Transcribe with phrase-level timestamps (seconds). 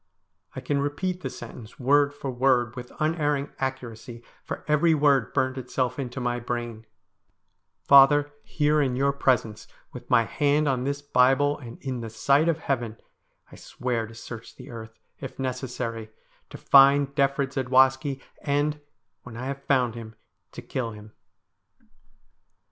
[0.55, 5.59] I can repeat the sentence word for word with unerring accuracy, for every word burned
[5.59, 6.87] itself into my brain:'
[7.87, 12.49] Father, here in your presence, with my hand on this Bible, and in the sight
[12.49, 12.97] of Heaven,
[13.51, 16.09] I swear to search the earth, if necessary,
[16.49, 18.81] to find Defrid Zadwaski, and,
[19.21, 20.15] when I have found him,
[20.53, 21.11] to kill him.'